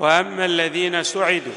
[0.00, 1.52] وأما الذين سعدوا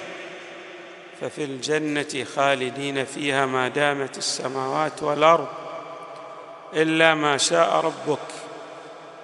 [1.22, 5.48] ففي الجنة خالدين فيها ما دامت السماوات والأرض
[6.74, 8.20] إلا ما شاء ربك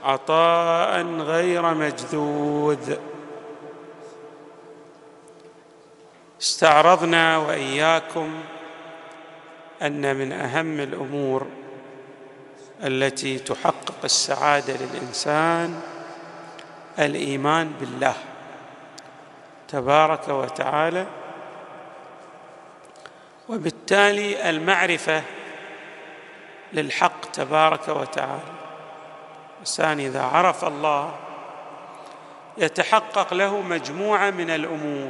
[0.03, 2.95] عطاء غير مجذوذ.
[6.41, 8.41] استعرضنا وإياكم
[9.81, 11.47] أن من أهم الأمور
[12.83, 15.81] التي تحقق السعادة للإنسان
[16.99, 18.15] الإيمان بالله.
[19.69, 21.05] تبارك وتعالى
[23.49, 25.23] وبالتالي المعرفة
[26.73, 28.53] للحق تبارك وتعالى.
[29.53, 31.15] الإنسان إذا عرف الله
[32.57, 35.09] يتحقق له مجموعة من الأمور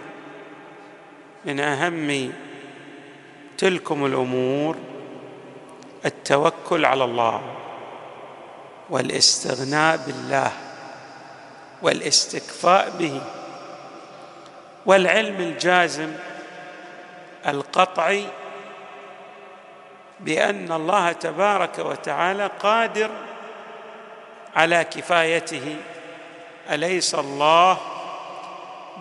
[1.45, 2.33] من أهم
[3.57, 4.75] تلكم الأمور
[6.05, 7.41] التوكل على الله
[8.89, 10.52] والاستغناء بالله
[11.81, 13.21] والاستكفاء به.
[14.89, 16.13] والعلم الجازم
[17.47, 18.25] القطعي
[20.19, 23.09] بأن الله تبارك وتعالى قادر
[24.55, 25.75] على كفايته.
[26.69, 27.77] أليس الله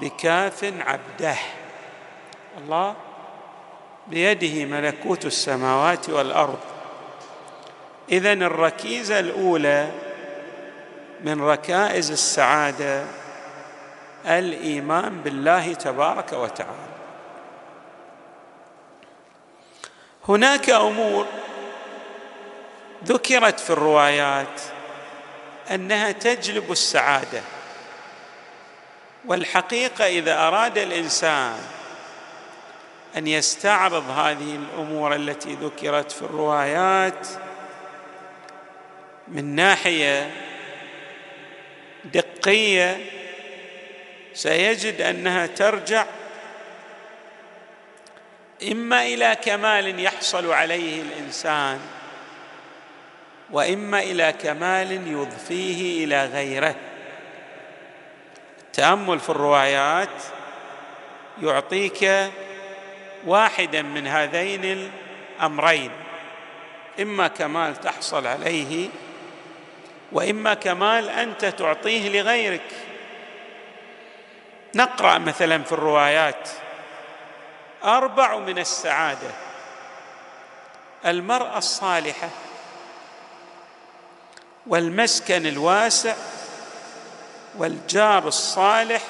[0.01, 1.37] بكاف عبده؟
[2.59, 2.95] الله
[4.07, 6.61] بيده ملكوت السماوات والأرض.
[8.11, 9.89] اذا الركيزة الأولى
[11.25, 13.05] من ركائز السعادة
[14.27, 16.89] الإيمان بالله تبارك وتعالى.
[20.29, 21.27] هناك أمور
[23.05, 24.61] ذكرت في الروايات
[25.71, 27.43] أنها تجلب السعادة
[29.27, 31.59] والحقيقة إذا أراد الإنسان
[33.17, 37.29] أن يستعرض هذه الأمور التي ذكرت في الروايات
[39.29, 40.31] من ناحية
[42.05, 43.18] دقية
[44.39, 46.07] سيجد أنها ترجع
[48.73, 51.81] إما إلى كمال يحصل عليه الإنسان
[53.51, 56.75] وإما إلى كمال يضفيه إلى غيره.
[58.61, 60.23] التأمل في الروايات
[61.43, 62.31] يعطيك
[63.27, 64.89] واحدا من هذين
[65.41, 65.91] الأمرين
[67.01, 68.89] إما كمال تحصل عليه
[70.13, 72.89] وإما كمال أنت تعطيه لغيرك.
[74.75, 76.49] نقرأ مثلا في الروايات.
[77.85, 79.31] أربع من السعادة.
[81.07, 82.29] المرأة الصالحة.
[84.67, 86.15] والمسكن الواسع.
[87.59, 89.03] والجار الصالح.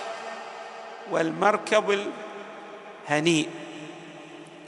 [1.10, 2.08] والمركب
[3.08, 3.48] الهنيء.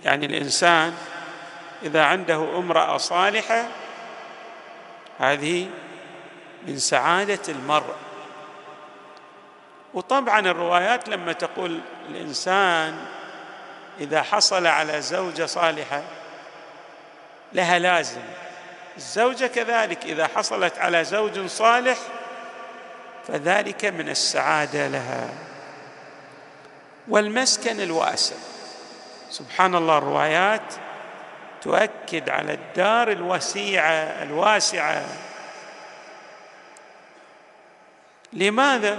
[0.04, 0.94] يعني الإنسان
[1.82, 3.66] إذا عنده امرأة صالحة
[5.18, 5.68] هذه
[6.66, 7.94] من سعادة المرء.
[9.94, 12.96] وطبعا الروايات لما تقول الإنسان
[14.00, 16.02] إذا حصل على زوجة صالحة
[17.52, 18.20] لها لازم
[18.96, 21.98] الزوجة كذلك إذا حصلت على زوج صالح
[23.28, 25.28] فذلك من السعادة لها.
[27.08, 28.36] والمسكن الواسع.
[29.30, 30.74] سبحان الله الروايات
[31.62, 33.92] تؤكد على الدار الوسيعة
[34.22, 35.04] الواسعة.
[38.32, 38.98] لماذا؟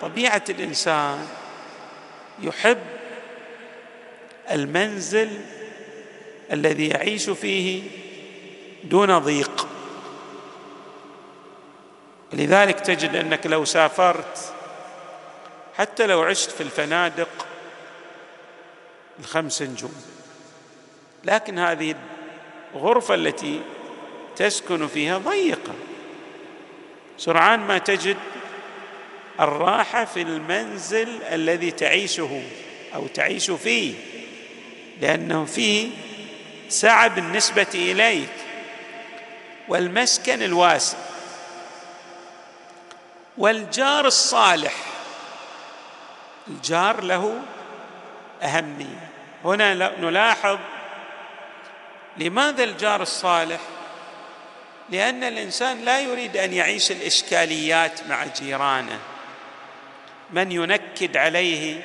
[0.00, 1.26] طبيعة الإنسان
[2.42, 2.78] يحب
[4.50, 5.40] المنزل
[6.52, 7.82] الذي يعيش فيه
[8.84, 9.68] دون ضيق.
[12.32, 14.52] لذلك تجد أنك لو سافرت
[15.76, 17.46] حتى لو عشت في الفنادق
[19.18, 19.94] الخمس نجوم
[21.24, 21.94] لكن هذه
[22.74, 23.60] الغرفة التي
[24.36, 25.74] تسكن فيها ضيقة.
[27.18, 28.16] سرعان ما تجد
[29.40, 32.42] الراحة في المنزل الذي تعيشه
[32.94, 33.94] أو تعيش فيه
[35.00, 35.90] لأنه فيه
[36.68, 38.28] سعة بالنسبة إليك
[39.68, 40.98] والمسكن الواسع
[43.38, 44.74] والجار الصالح.
[46.48, 47.42] الجار له
[48.42, 49.10] أهمية.
[49.44, 50.58] هنا نلاحظ
[52.16, 53.60] لماذا الجار الصالح؟
[54.90, 58.98] لأن الإنسان لا يريد أن يعيش الإشكاليات مع جيرانه.
[60.32, 61.80] من ينكد عليه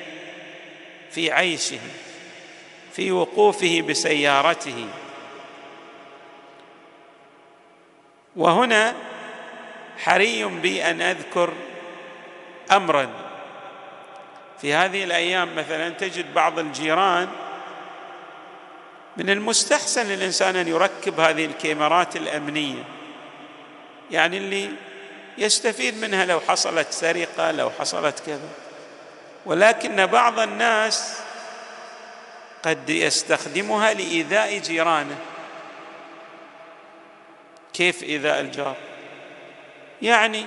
[1.10, 1.78] في عيشه
[2.92, 4.86] في وقوفه بسيارته.
[8.36, 8.94] وهنا
[9.98, 11.52] حري بي ان أذكر
[12.72, 13.08] امرا.
[14.60, 17.28] في هذه الأيام مثلا تجد بعض الجيران
[19.16, 22.84] من المستحسن للإنسان أن يركب هذه الكاميرات الأمنية
[24.10, 24.70] يعني اللي
[25.38, 28.48] يستفيد منها لو حصلت سرقة لو حصلت كذا.
[29.46, 31.18] ولكن بعض الناس
[32.62, 35.18] قد يستخدمها لإيذاء جيرانه.
[37.74, 38.76] كيف إيذاء الجار؟
[40.02, 40.46] يعني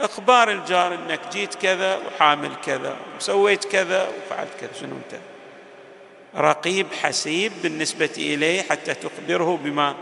[0.00, 5.20] إخبار الجار إنك جيت كذا وحامل كذا وسويت كذا وفعلت كذا شنو أنت؟
[6.36, 9.94] رقيب حسيب بالنسبة إليه حتى تخبره بما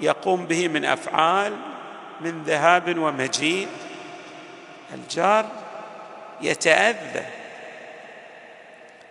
[0.00, 1.56] يقوم به من أفعال
[2.20, 3.68] من ذهاب ومجيء
[4.94, 5.46] الجار
[6.40, 7.26] يتأذى.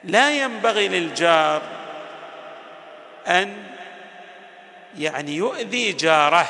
[0.03, 1.61] لا ينبغي للجار
[3.27, 3.63] أن
[4.97, 6.47] يعني يؤذي جاره.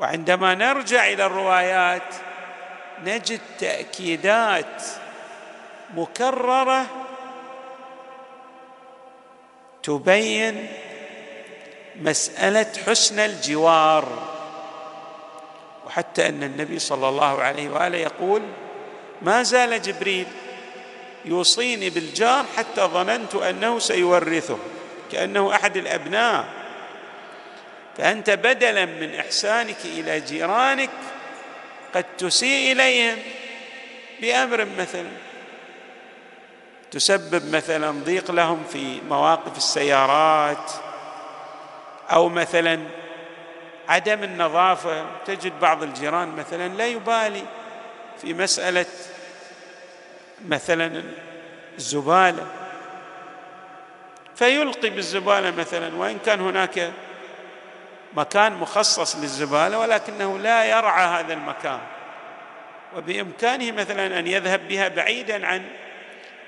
[0.00, 2.14] وعندما نرجع إلى الروايات
[3.04, 4.82] نجد تأكيدات
[5.94, 6.86] مكررة
[9.82, 10.68] تبين
[11.96, 14.28] مسألة حسن الجوار.
[15.86, 18.42] وحتى أن النبي صلى الله عليه وآله يقول
[19.22, 20.26] ما زال جبريل
[21.24, 24.58] يوصيني بالجار حتى ظننت أنه سيورثه
[25.12, 26.44] كأنه أحد الأبناء.
[27.98, 30.90] فأنت بدلا من إحسانك إلى جيرانك
[31.94, 33.18] قد تسيء إليهم
[34.20, 35.10] بأمر مثلا.
[36.90, 40.72] تسبب مثلا ضيق لهم في مواقف السيارات
[42.12, 42.80] أو مثلا
[43.88, 47.42] عدم النظافة تجد بعض الجيران مثلا لا يبالي
[48.22, 48.86] في مسألة
[50.48, 51.02] مثلا
[51.78, 52.46] الزبالة.
[54.36, 56.92] فيلقي بالزبالة مثلا وإن كان هناك
[58.16, 61.80] مكان مخصص للزبالة ولكنه لا يرعى هذا المكان.
[62.96, 65.62] وبإمكانه مثلا أن يذهب بها بعيدا عن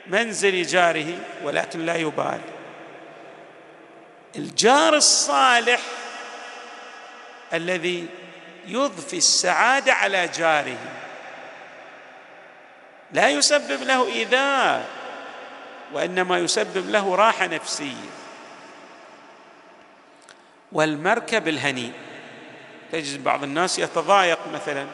[0.06, 2.61] منزل جاره ولكن لا يبالي.
[4.36, 5.80] الجار الصالح
[7.52, 8.06] الذي
[8.66, 10.78] يضفي السعادة على جاره.
[13.12, 14.86] لا يسبب له إيذاء
[15.92, 18.10] وإنما يسبب له راحة نفسية.
[20.72, 21.92] والمركب الهني
[22.92, 24.86] تجد بعض الناس يتضايق مثلا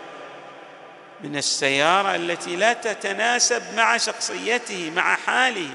[1.21, 5.71] من السيارة التي لا تتناسب مع شخصيته مع حاله.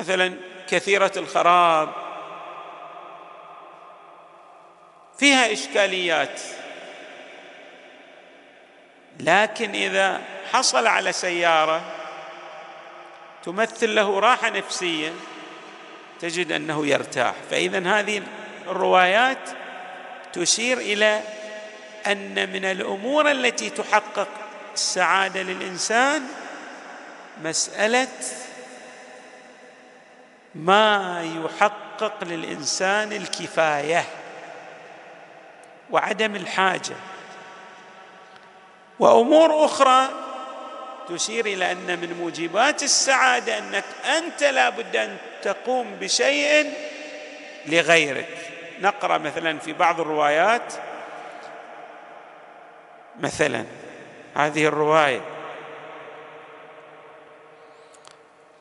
[0.00, 0.34] مثلا
[0.68, 1.92] كثيرة الخراب.
[5.18, 6.40] فيها إشكاليات.
[9.20, 10.20] لكن إذا
[10.52, 11.82] حصل على سيارة
[13.44, 15.12] تمثل له راحة نفسية
[16.20, 17.34] تجد أنه يرتاح.
[17.50, 18.22] فاذا هذه
[18.66, 19.48] الروايات
[20.32, 21.20] تشير إلى
[22.06, 24.28] أن من الأمور التي تحقق
[24.74, 26.26] السعادة للإنسان
[27.42, 28.08] مسألة
[30.54, 34.04] ما يحقق للإنسان الكفاية
[35.90, 36.94] وعدم الحاجة.
[38.98, 40.08] وأمور أخرى
[41.08, 43.84] تشير إلى أن من موجبات السعادة أنك
[44.18, 46.72] أنت لا بد أن تقوم بشيء
[47.66, 48.38] لغيرك.
[48.80, 50.74] نقرأ مثلا في بعض الروايات
[53.20, 53.64] مثلا
[54.34, 55.20] هذه الرواية.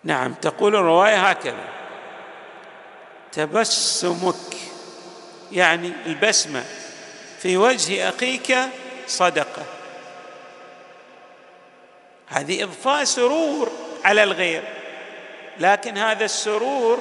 [0.03, 1.82] نعم تقول الرواية هكذا
[3.35, 4.55] تبسمك
[5.51, 6.63] يعني البسمة
[7.39, 8.57] في وجه أخيك
[9.07, 9.63] صدقة.
[12.27, 13.71] هذه إضفاء سرور
[14.05, 14.63] على الغير
[15.59, 16.99] لكن هذا السرور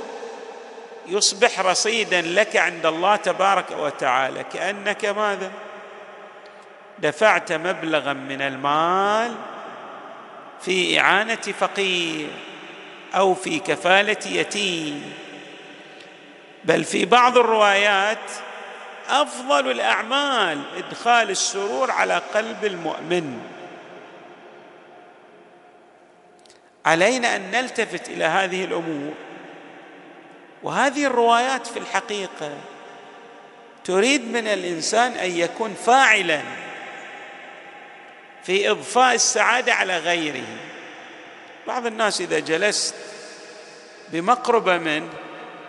[1.07, 4.45] يصبح رصيدا لك عند الله تبارك وتعالى.
[4.45, 5.51] كأنك ماذا؟
[6.99, 9.35] دفعت مبلغا من المال
[10.61, 12.29] في إعانة فقير
[13.15, 15.13] أو في كفالة يتيم.
[16.65, 18.31] بل في بعض الروايات
[19.09, 23.41] أفضل الأعمال إدخال السرور على قلب المؤمن.
[26.87, 29.15] علينا أن نلتفت إلى هذه الأمور.
[30.63, 32.51] وهذه الروايات في الحقيقة
[33.85, 36.43] تريد من الإنسان أن يكون فاعلا
[38.45, 40.47] في إضفاء السعادة على غيره.
[41.67, 42.95] بعض الناس إذا جلست
[44.09, 45.22] بمقربة منه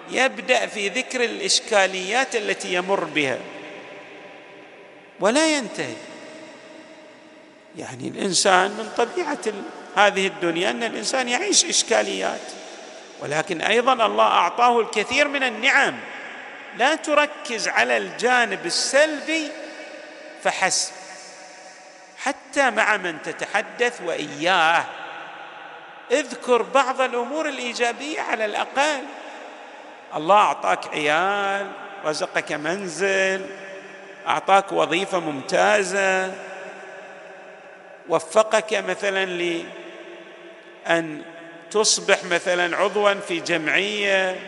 [0.09, 3.39] يبدأ في ذكر الإشكاليات التي يمر بها.
[5.19, 5.95] ولا ينتهي.
[7.77, 9.39] يعني الإنسان من طبيعة
[9.95, 12.41] هذه الدنيا أن الإنسان يعيش إشكاليات.
[13.21, 15.99] ولكن أيضا الله أعطاه الكثير من النعم.
[16.77, 19.47] لا تركز على الجانب السلبي
[20.43, 20.91] فحسب.
[22.17, 24.85] حتى مع من تتحدث وإياه.
[26.11, 29.03] اذكر بعض الأمور الإيجابية على الأقل.
[30.15, 31.71] الله أعطاك عيال
[32.05, 33.45] رزقك منزل
[34.27, 36.33] أعطاك وظيفة ممتازة.
[38.09, 39.25] وفقك مثلا
[40.85, 41.21] لأن
[41.71, 44.39] تصبح مثلا عضوا في جمعية.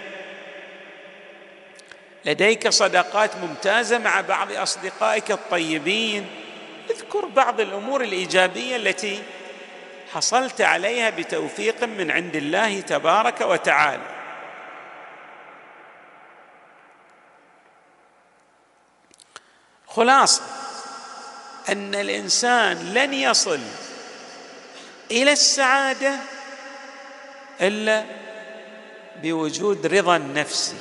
[2.25, 6.27] لديك صداقات ممتازة مع بعض أصدقائك الطيبين.
[6.89, 9.24] اذكر بعض الأمور الإيجابية التي
[10.13, 14.14] حصلت عليها بتوفيق من عند الله تبارك وتعالى.
[19.96, 20.42] خلاصة.
[21.70, 23.60] أن الإنسان لن يصل
[25.12, 26.16] إلى السعادة
[27.62, 28.04] إلا
[29.24, 30.75] بوجود رضا النفس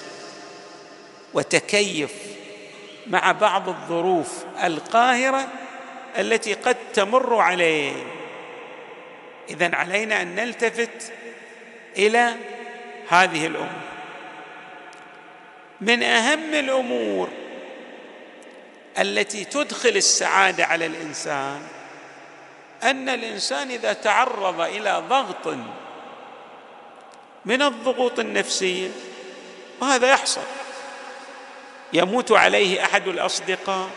[1.34, 2.12] وتكيف
[3.06, 5.48] مع بعض الظروف القاهرة
[6.18, 7.92] التي قد تمر عليه.
[9.48, 11.12] اذا علينا أن نلتفت
[11.96, 12.34] إلى
[13.08, 13.80] هذه الأمور.
[15.80, 17.43] من أهم الأمور
[18.98, 21.62] التي تدخل السعادة على الإنسان
[22.82, 25.56] أن الإنسان إذا تعرض إلى ضغط
[27.44, 28.90] من الضغوط النفسية
[29.80, 30.40] وهذا يحصل.
[31.92, 33.90] يموت عليه أحد الأصدقاء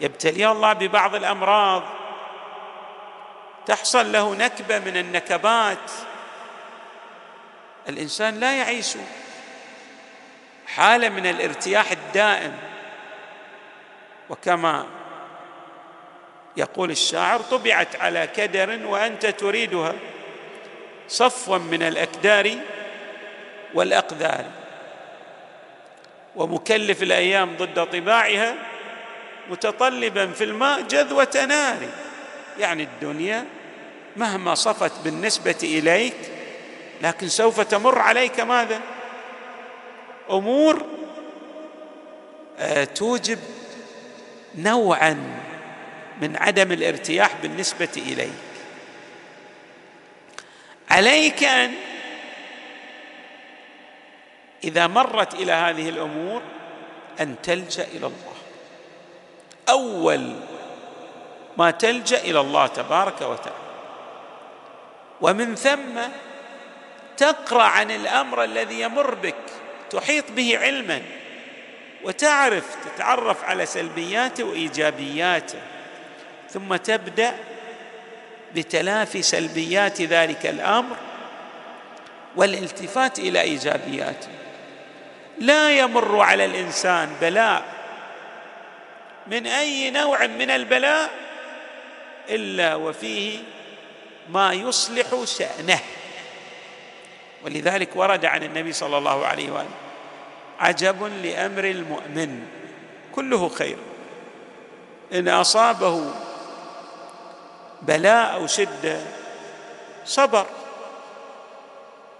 [0.00, 1.82] يبتليه الله ببعض الأمراض.
[3.66, 5.90] تحصل له نكبة من النكبات.
[7.88, 8.96] الإنسان لا يعيش
[10.66, 12.71] حالة من الارتياح الدائم.
[14.32, 14.86] وكما
[16.56, 19.94] يقول الشاعر طبعت على كدر وأنت تريدها
[21.08, 22.50] صفوا من الأكدار
[23.74, 24.44] والاقدار
[26.36, 28.54] ومكلف الأيام ضد طباعها
[29.50, 31.88] متطلبا في الماء جذوة نار.
[32.58, 33.44] يعني الدنيا
[34.16, 36.16] مهما صفت بالنسبة إليك
[37.02, 38.80] لكن سوف تمر عليك ماذا؟
[40.30, 40.82] أمور
[42.58, 43.38] آه، توجب
[44.54, 45.40] نوعا
[46.20, 48.32] من عدم الارتياح بالنسبة إليك.
[50.90, 51.74] عليك أن
[54.64, 56.42] إذا مرت إلى هذه الأمور
[57.20, 58.34] أن تلجأ إلى الله.
[59.68, 60.36] أول
[61.58, 63.62] ما تلجأ إلى الله تبارك وتعالى.
[65.20, 66.00] ومن ثم
[67.16, 69.34] تقرأ عن الأمر الذي يمر بك
[69.90, 71.02] تحيط به علما.
[72.04, 75.58] وتعرف تتعرف على سلبياته وإيجابياته
[76.50, 77.34] ثم تبدأ
[78.54, 80.96] بتلافي سلبيات ذلك الأمر
[82.36, 84.28] والالتفات إلى إيجابياته.
[85.38, 87.62] لا يمر على الإنسان بلاء
[89.26, 91.10] من أي نوع من البلاء
[92.28, 93.38] إلا وفيه
[94.28, 95.80] ما يصلح شأنه.
[97.44, 99.81] ولذلك ورد عن النبي صلى الله عليه وآله
[100.62, 102.46] عجب لأمر المؤمن.
[103.14, 103.78] كله خير.
[105.12, 106.14] إن أصابه
[107.82, 109.00] بلاء أو شدة
[110.04, 110.46] صبر.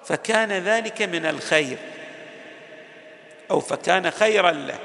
[0.04, 1.78] فكان ذلك من الخير.
[3.50, 4.78] أو فكان خيرا له.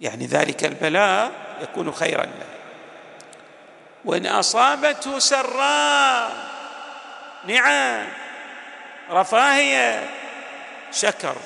[0.00, 1.32] يعني ذلك البلاء
[1.62, 2.46] يكون خيرا له.
[4.04, 6.30] وإن أصابته سراء
[7.46, 8.23] نعم.
[9.10, 10.10] رفاهيه
[10.92, 11.36] شكر.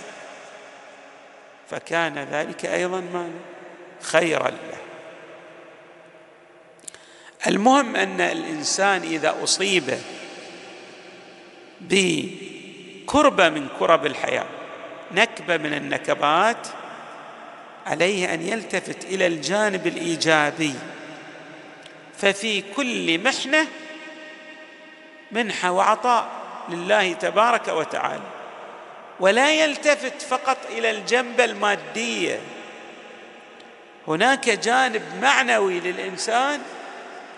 [1.71, 3.31] فكان ذلك أيضا ما
[4.03, 4.79] خيرا له.
[7.47, 9.99] المهم أن الإنسان إذا أصيب
[11.81, 14.47] بكربة من كرب الحياة
[15.13, 16.67] نكبة من النكبات
[17.87, 20.75] عليه أن يلتفت إلى الجانب الإيجابي.
[22.19, 23.67] ففي كل محنة
[25.33, 26.38] منحة وعطاء.
[26.71, 28.23] لله تبارك وتعالى
[29.21, 32.41] ولا يلتفت فقط إلى الجنبه الماديه
[34.09, 36.61] هناك جانب معنوي للإنسان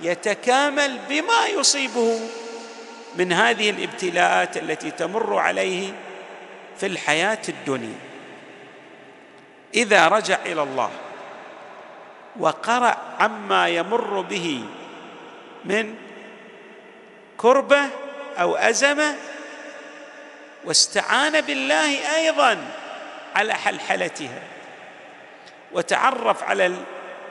[0.00, 2.20] يتكامل بما يصيبه
[3.16, 5.92] من هذه الابتلاءات التي تمر عليه
[6.78, 7.99] في الحياة الدنيا.
[9.75, 10.90] إذا رجع إلى الله
[12.40, 14.64] وقرأ عما يمر به
[15.64, 15.94] من
[17.37, 17.82] كربة
[18.40, 19.16] أو ازمه
[20.64, 22.66] واستعان بالله أيضا
[23.37, 24.42] على حلحلتها
[25.73, 26.75] وتعرف على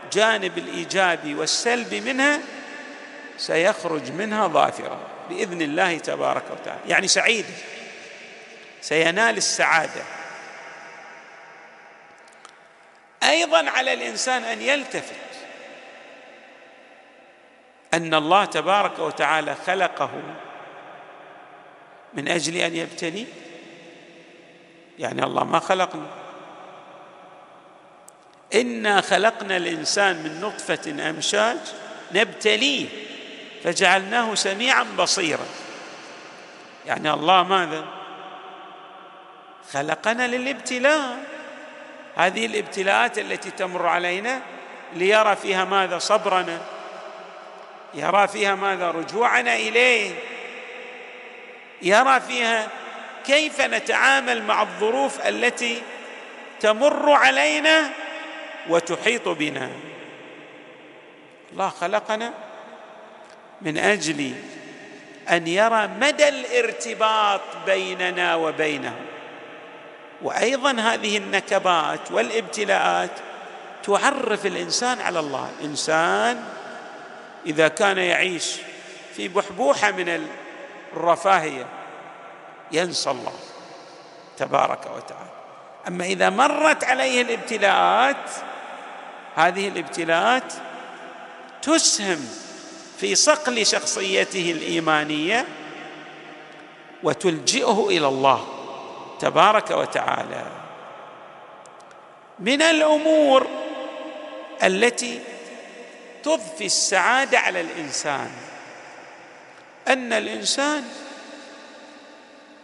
[0.06, 2.40] الجانب الإيجابي والسلبي منها
[3.38, 5.00] سيخرج منها ظافرا
[5.30, 6.80] بإذن الله تبارك وتعالى.
[6.88, 7.46] يعني سعيد
[8.82, 10.04] سينال السعادة.
[13.24, 15.16] أيضا على الإنسان أن يلتفت.
[17.94, 20.12] أن الله تبارك وتعالى خلقه
[22.14, 23.26] من أجل أن يبتلي؟
[25.00, 26.08] يعني الله ما خلقنا.
[28.56, 31.58] إنا خلقنا الإنسان من نطفة أمشاج
[32.12, 32.88] نبتليه
[33.64, 35.46] فجعلناه سميعا بصيرا.
[36.86, 37.86] يعني الله ماذا؟
[39.74, 41.18] خلقنا للابتلاء.
[42.16, 44.42] هذه الابتلاءات التي تمر علينا
[44.94, 46.62] ليرى فيها ماذا صبرنا
[47.94, 50.12] يرى فيها ماذا رجوعنا إليه.
[51.82, 52.68] يرى فيها
[53.26, 55.82] كيف نتعامل مع الظروف التي
[56.60, 57.90] تمر علينا
[58.70, 59.70] وتحيط بنا.
[61.52, 62.34] الله خلقنا
[63.62, 64.34] من أجل
[65.30, 68.96] أن يرى مدى الارتباط بيننا وبينه
[70.22, 73.12] وأيضا هذه النكبات والابتلاءات
[73.84, 75.52] تعرف الإنسان على الله.
[75.60, 76.44] الانسان
[77.46, 78.56] إذا كان يعيش
[79.16, 80.10] في بحبوحة من
[80.94, 81.66] الرفاهيه
[82.72, 83.34] ينسى الله
[84.38, 85.30] تبارك وتعالى.
[85.88, 88.32] أما إذا مرت عليه الابتلاءات
[89.36, 90.54] هذه الابتلاءات
[91.62, 92.30] تسهم
[92.98, 95.46] في صقل شخصيته الإيمانية
[97.04, 98.46] وتلجئه إلى الله
[99.20, 100.46] تبارك وتعالى.
[102.40, 103.48] من الأمور
[104.64, 105.20] التي
[106.24, 108.32] تضفي السعادة على الإنسان
[109.90, 110.84] أن الإنسان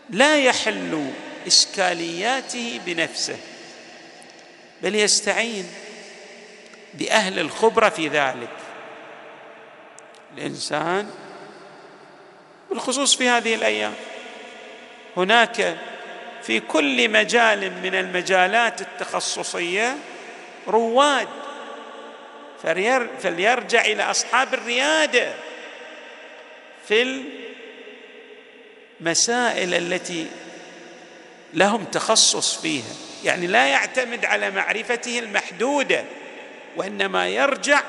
[0.10, 1.12] لا يحل
[1.48, 3.38] إشكالياته بنفسه
[4.82, 5.66] بل يستعين
[6.94, 8.50] بأهل الخبرة في ذلك.
[10.38, 11.10] الإنسان
[12.70, 13.94] بالخصوص في هذه الأيام
[15.18, 15.78] هناك
[16.44, 19.98] في كل مجال من المجالات التخصصية
[20.68, 21.28] رواد
[23.22, 25.34] فليرجع إلى أصحاب الريادة.
[26.88, 27.24] في
[29.02, 30.28] المسائل التي
[31.54, 32.94] لهم تخصص فيها.
[33.24, 36.06] يعني لا يعتمد على معرفته المحدودة
[36.78, 37.82] وإنما يرجع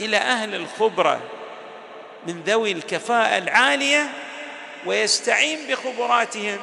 [0.00, 1.20] إلى أهل الخبرة
[2.26, 4.10] من ذوي الكفاءة العالية
[4.86, 6.58] ويستعين بخبراتهم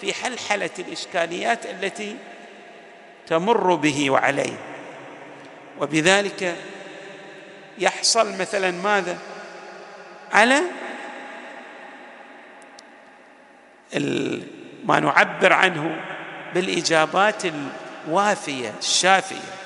[0.00, 2.16] في حلحلة الإشكاليات التي
[3.26, 4.56] تمر به وعليه.
[5.80, 6.56] وبذلك
[7.78, 9.18] يحصل مثلا ماذا؟
[10.32, 10.60] على
[14.84, 16.00] ما نعبر عنه
[16.54, 19.58] بالإجابات الوافية الشافية.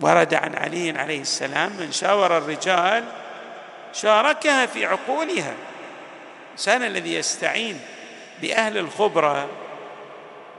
[0.00, 3.04] ورد عن علي عليه السلام من شاور الرجال
[3.92, 5.54] شاركها في عقولها.
[6.48, 7.80] الانسان الذي يستعين
[8.42, 9.48] بأهل الخبرة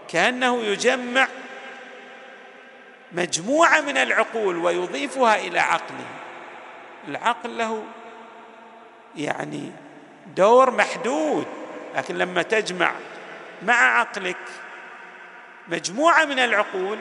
[0.07, 1.27] كأنه يجمع
[3.11, 6.18] مجموعة من العقول ويضيفها إلى عقله.
[7.07, 7.83] العقل له
[9.15, 9.71] يعني
[10.35, 11.45] دور محدود
[11.95, 12.91] لكن لما تجمع
[13.63, 14.37] مع عقلك
[15.67, 16.99] مجموعة من العقول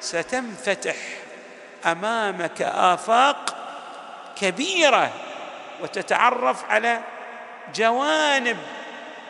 [0.00, 0.96] ستنفتح
[1.86, 3.56] أمامك آفاق
[4.36, 5.12] كبيرة
[5.82, 7.00] وتتعرف على
[7.74, 8.56] جوانب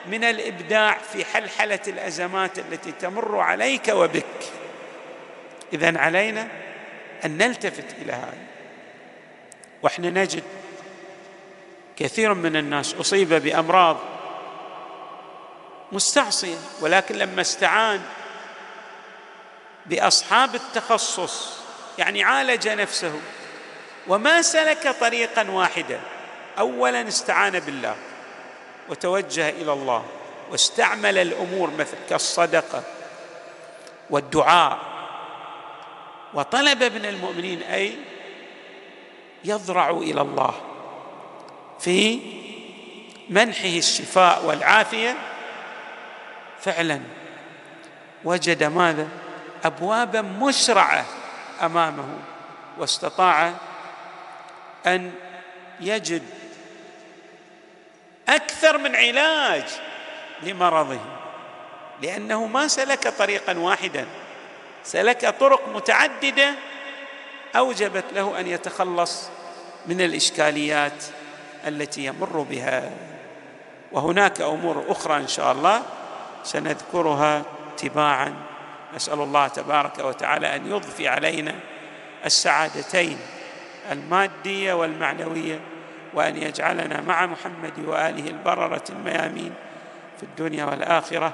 [0.07, 4.24] من الإبداع في حلحلة الأزمات التي تمر عليك وبك.
[5.72, 6.48] اذا علينا
[7.24, 8.54] أن نلتفت إلى هذا
[9.85, 10.42] وإحنا نجد
[11.97, 13.97] كثير من الناس أصيب بأمراض
[15.92, 18.03] مستعصية ولكن لما استعان
[19.87, 21.59] بأصحاب التخصص
[21.99, 23.20] يعني عالج نفسه
[24.09, 26.01] وما سلك طريقا واحدا
[26.59, 27.97] اولا استعان بالله
[28.88, 30.05] وتوجه إلى الله
[30.51, 32.83] واستعمل الأمور مثل كالصدقة
[34.11, 34.79] والدعاء.
[36.35, 38.13] وطلب من المؤمنين أي
[39.44, 40.54] يضرع إلى الله
[41.80, 42.20] في
[43.30, 45.16] منحه الشفاء والعافية.
[46.61, 47.00] فعلا
[48.24, 49.09] وجد ماذا؟
[49.64, 51.04] ابوابا مشرعة
[51.62, 52.18] أمامه
[52.78, 53.52] واستطاع
[54.87, 55.12] أن
[55.80, 56.22] يجد
[58.28, 59.64] أكثر من علاج
[60.42, 61.00] لمرضه
[62.02, 64.07] لأنه ما سلك طريقا واحدا
[64.85, 66.54] سلك طرق متعددة
[67.57, 69.29] أوجبت له أن يتخلص
[69.87, 71.05] من الإشكاليات
[71.67, 72.90] التي يمر بها.
[73.93, 75.83] وهناك أمور أخرى إن شاء الله
[76.45, 77.43] سنذكرها
[77.77, 78.35] تباعا.
[78.95, 81.55] نسال الله تبارك وتعالى أن يضفي علينا
[82.25, 83.19] السعادتين
[83.93, 85.61] المادية والمعنوية
[86.14, 89.55] وأن يجعلنا مع محمد وآله البررة الميامين
[90.17, 91.33] في الدنيا والآخرة.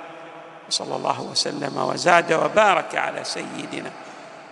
[0.68, 3.90] صلى الله وسلم وزاد وبارك على سيدنا